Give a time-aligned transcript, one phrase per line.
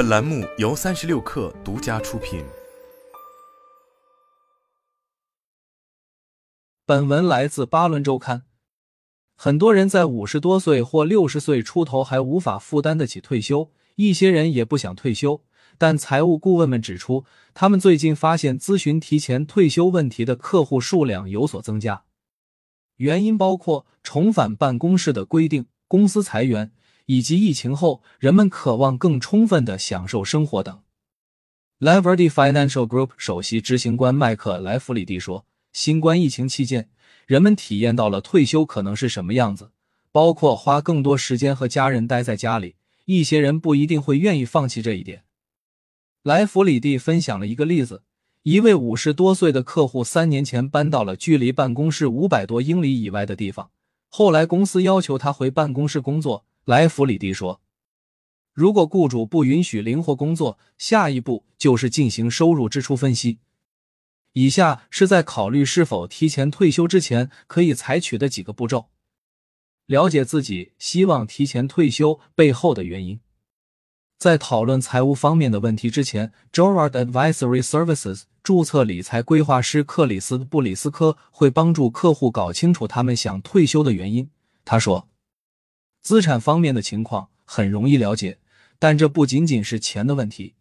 [0.00, 2.42] 本栏目由三十六氪独家出品。
[6.86, 8.44] 本文来自巴伦周刊。
[9.36, 15.44] 很多人在五十多岁或六十岁出头还无法负担得起退休，一些人也不想退休。
[15.76, 22.04] 但财务顾问们指出，他们最近发现咨询提前退休问题的客户数量有所增加，
[22.96, 26.72] 原因包括重返办公室的规定、公司裁员。
[27.10, 30.80] 以及疫情后人们渴望更充分的享受生活等。
[31.80, 36.88] Leverty Financial Group 首席执行官麦克莱弗里蒂说：“新冠疫情期间，
[37.26, 39.72] 人们体验到了退休可能是什么样子，
[40.12, 42.76] 包括花更多时间和家人待在家里。
[43.06, 45.24] 一些人不一定会愿意放弃这一点。”
[46.22, 48.04] 莱弗里蒂分享了一个例子：
[48.44, 53.70] 一位五十多岁的客户三年前搬到了距离办公室五百多英里以外的地方，
[54.08, 56.44] 后来公司要求他回办公室工作。
[56.70, 57.60] 莱弗里迪说
[58.54, 63.40] ：“如果雇主不允许灵活工作，下一步就是进行收入支出分析。
[64.34, 68.86] 以下是在考虑是否提前退休之前可以采取的几个步骤：
[69.86, 73.18] 了解自己希望提前退休背后的原因。
[74.16, 84.30] 在讨论财务方面的问题之前，Jorard Advisory Services 注册理财规划师克里斯布里斯科会帮助客户搞清楚他们想退休的原因。”
[84.64, 85.09] 他说。
[86.00, 88.38] 资产方面的情况很容易了解，
[88.78, 90.54] 但这不仅仅是钱的问题。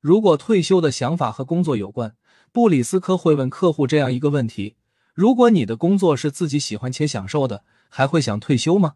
[0.00, 2.14] 如果退休的想法和工作有关，
[2.52, 4.76] 布里斯科会问客户这样一个问题：
[5.14, 8.94] 如果你的工作是自己喜欢且享受的，还会想退休吗？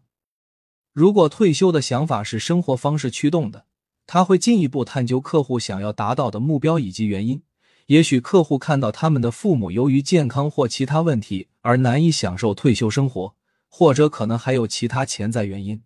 [0.93, 3.65] 如果退休的想法是生活方式驱动的，
[4.07, 7.41] 他会进一步探究客户想要达到的目标以及原因。
[7.87, 13.35] 也许客户看到他们的父母由于健康或其他问题而难以享受退休生活。
[13.69, 15.83] 或者可能还有其他潜在原因，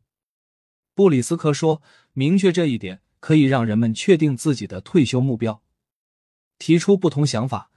[0.95, 1.81] 布里斯科说
[2.13, 5.61] ：“明确这一点可以让人们确定自己的退休目标，
[6.57, 7.69] 提出不同想法。”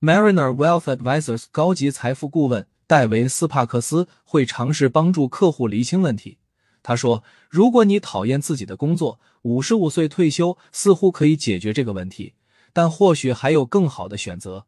[0.00, 6.38] Mariner Wealth Advisors 高级财富顾问戴维斯帕克斯会尝试帮助客户厘清问题。
[6.82, 12.34] 他说：“如果你讨厌自己的工作，五十五岁退休似乎可以解决这个问题，
[12.72, 14.66] 但或许还有更好的选择。”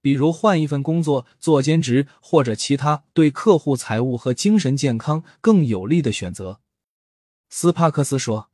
[0.00, 6.60] 比如换一份工作做兼职，或者其他对客户财务和精神健康更有利的选择。
[7.48, 8.50] 斯帕克斯说：“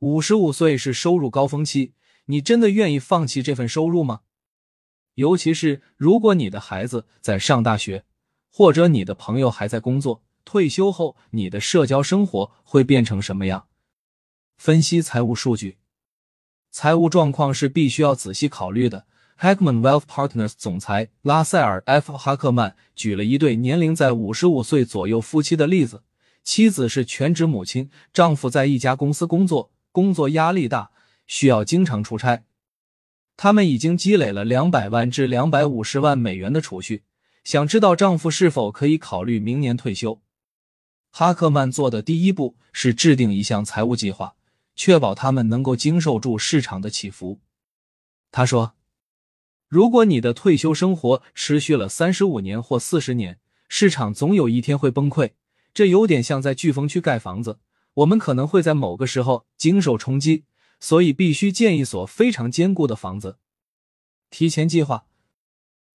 [0.00, 1.92] 五十五岁是收入高峰期，
[2.26, 4.20] 你真的愿意放弃这份收入吗？
[5.14, 8.04] 尤其是如果你的孩子在上大学，
[8.50, 13.68] 或者你的朋友还在工作，退休后你的社交生活会变成什么样？”
[14.56, 15.78] 分析财务数据，
[16.70, 19.06] 财务状况是必须要仔细考虑的。
[19.38, 26.02] Hackman Wealth Partners 总裁拉塞尔 ·F· 哈克曼举了一对年龄在五十五岁左右夫妻的例子。
[26.42, 30.90] 妻子是全职母亲，丈夫在一家公司工作，工作压力大，
[31.26, 32.44] 需要经常出差。
[33.36, 37.02] 他们已经积累了两百万至两百五十万美元的储蓄，
[37.44, 40.22] 想知道丈夫是否可以考虑明年退休。
[41.10, 44.36] 哈克曼做的第一步是制定一项财务计划，
[44.74, 47.40] 确保他们能够经受住市场的起伏。
[48.32, 48.75] 他说。
[49.68, 55.32] 如果你的退休生活持续了三十五年或四十年，市场总有一天会崩溃。
[55.74, 57.58] 这有点像在飓风区盖房子，
[57.94, 60.44] 我们可能会在某个时候经受冲击，
[60.78, 63.38] 所以必须建一所非常坚固的房子。
[64.30, 65.06] 提前计划，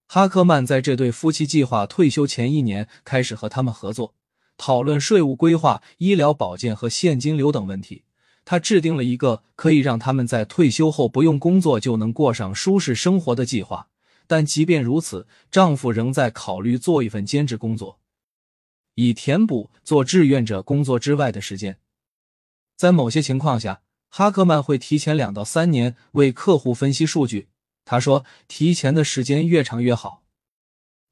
[0.06, 4.14] 哈克曼在这对夫妻计划退休前一年开始和他们合作，
[4.58, 8.04] 讨论税务规划、医疗保健和现金流等问题。
[8.44, 13.88] 他制定了一个可以让他们在退休后不用工作就能过上舒适生活的计划，
[14.28, 18.00] 但即便如此，丈夫仍在考虑做一份兼职工作，
[18.96, 21.78] 以填补做志愿者工作之外的时间。
[22.76, 27.50] 在某些情况下，哈克曼会提前两到三年为客户分析数据。
[27.86, 30.24] 他说：“提前的时间越长越好。”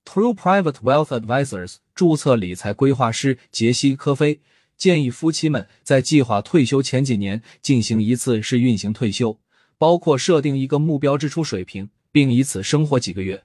[0.06, 4.42] True Private Wealth Advisors 注册理财规划师杰西·科菲。
[4.80, 9.38] 建议夫妻们在计划退休前几年进行一次试运行退休，
[9.78, 13.44] 包括设定一个目标支出水平，并以此生活几个月。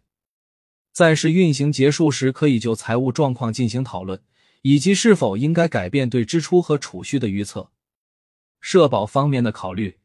[0.92, 4.22] 在试运行结束时，可以就财务状况进行讨论，
[4.62, 7.72] 以及是否应该改变对支出和储蓄的预测。
[8.60, 9.96] 社保方面的考虑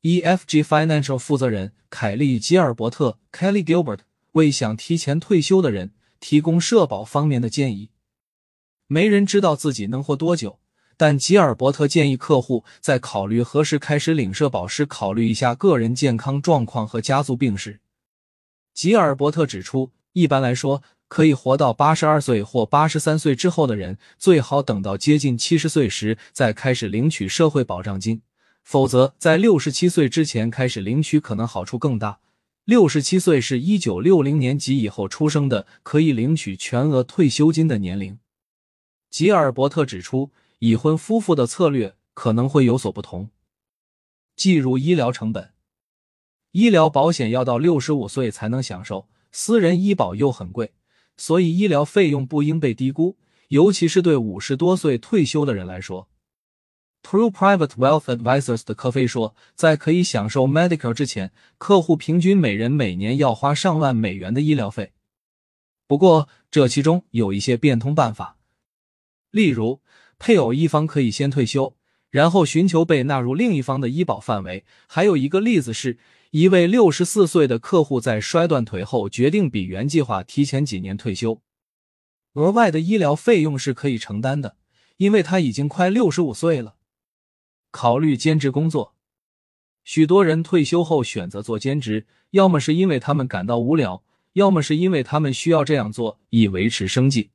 [0.00, 4.00] ，EFG Financial 负责人凯利·吉尔伯特 （Kelly Gilbert）
[4.32, 7.90] 为想提前退休的人提供社保方面的建议。
[8.92, 10.58] 没人知道自己能活多久，
[10.98, 17.80] 但吉尔伯特建议客户在考虑何时开始领社保时，考虑一下个人健康状况和家族病史。
[18.74, 28.20] 吉尔伯特指出，一般来说，可以活到八十二岁或八十三岁之后的人，最好等到接近七十岁时再开始领取社会保障金。
[28.62, 32.18] 否则在六十七岁之前开始领取可能好处更大。
[32.66, 38.18] 六十七岁是一九六零年及以后出生的可以领取全额退休金的年龄。
[39.12, 43.28] 吉尔伯特指出，已婚夫妇的策略可能会有所不同。
[44.34, 45.52] 计入医疗成本，
[46.52, 50.72] 医疗保险要到六十五岁才能享受，私人医保又很贵，
[51.18, 53.18] 所以医疗费用不应被低估，
[53.48, 56.08] 尤其是对五十多岁退休的人来说。
[57.02, 64.94] True Private Wealth Advisors 的科菲说，在可以享受 Medicare 之前，客户平均每人每年要花上万美元的医疗费。
[65.86, 68.38] 不过，这其中有一些变通办法，
[69.32, 69.80] 例如
[70.20, 71.74] 配偶一方可以先退休，
[72.10, 74.64] 然后寻求被纳入另一方的医保范围。
[74.86, 75.98] 还有一个例子是，
[76.30, 81.42] 一位六十四岁的客户在摔断腿后，决定比原计划提前几年退休，
[82.34, 84.56] 额外的医疗费用是可以承担的，
[84.98, 86.76] 因为他已经快六十五岁了。
[87.70, 88.94] 考虑兼职工作，
[89.82, 94.04] 许多人退休后选择做兼职，要么是因为他们感到无聊，
[94.34, 97.30] 要么是因为他们需要这样做以维持生计。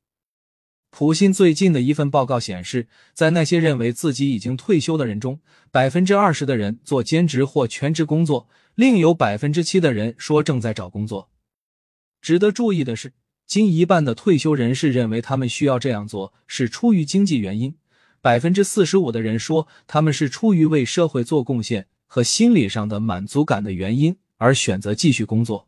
[0.90, 5.40] 普信最近的一份报告显示，在那些认为自己已经退休的人中，
[5.70, 11.30] 百分之二十的人做兼职或全职工作，另有百分之七的人说正在找工作。
[12.20, 13.12] 值得注意的是，
[13.46, 17.76] 近一半的退休人士认为他们需要这样做是出于经济原因。
[18.20, 25.67] 百分之四十五的人说，他们是出于为社会做贡献和心理上的满足感的原因而选择继续工作。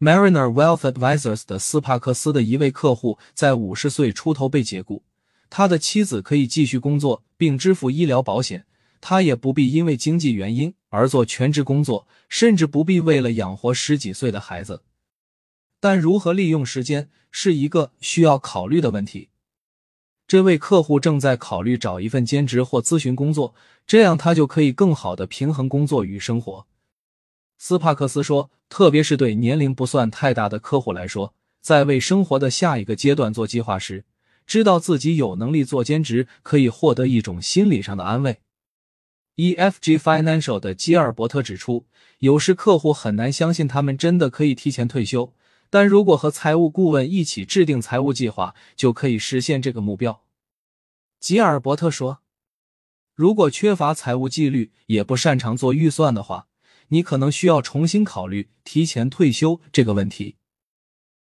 [0.00, 5.02] Mariner Wealth Advisors 的斯帕克斯的一位客户在五十岁出头被解雇，
[5.50, 8.64] 他的妻子可以继续工作并支付医疗保险，
[9.00, 14.82] 他也不必因为经济原因而做全职工作，甚至不必为了养活十几岁的孩子。
[15.80, 19.30] 但如何利用时间是一个需要考虑的问题。
[20.28, 23.52] 这位客户正在考虑找一份兼职或咨询工作，
[23.84, 26.66] 这样他就可以更好的平衡工作与生活。
[27.58, 34.04] 斯帕克斯说，特别是对年龄不算太大的客户来说，在为生活的下一个阶段做计划时，
[34.46, 38.38] 知道自己有能力做兼职，可以获得一种心理上的安慰。
[39.36, 41.86] EFG Financial 的基尔伯特指出，
[42.18, 45.32] 有时客户很难相信他们真的可以提前退休。
[45.70, 50.22] 但如果和财务顾问一起制定财务计划，就可以实现这个目标。
[51.20, 52.20] 吉尔伯特说
[53.14, 56.47] ：“如果缺乏财务纪律，也不擅长做预算的话，
[56.88, 60.36] 你可能需要重新考虑提前退休这个问题。”